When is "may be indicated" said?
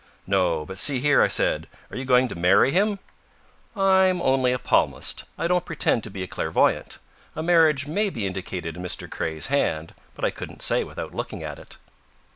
7.85-8.75